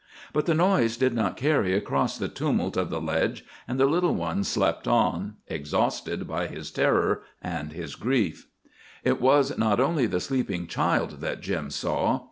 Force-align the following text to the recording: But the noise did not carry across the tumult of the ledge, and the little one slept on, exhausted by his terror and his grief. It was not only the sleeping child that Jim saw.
But 0.33 0.47
the 0.47 0.55
noise 0.55 0.97
did 0.97 1.13
not 1.13 1.37
carry 1.37 1.75
across 1.77 2.17
the 2.17 2.27
tumult 2.27 2.75
of 2.75 2.89
the 2.89 2.99
ledge, 2.99 3.45
and 3.67 3.79
the 3.79 3.85
little 3.85 4.15
one 4.15 4.43
slept 4.43 4.87
on, 4.87 5.35
exhausted 5.45 6.27
by 6.27 6.47
his 6.47 6.71
terror 6.71 7.21
and 7.39 7.71
his 7.71 7.93
grief. 7.93 8.47
It 9.03 9.21
was 9.21 9.55
not 9.59 9.79
only 9.79 10.07
the 10.07 10.19
sleeping 10.19 10.65
child 10.65 11.21
that 11.21 11.39
Jim 11.41 11.69
saw. 11.69 12.19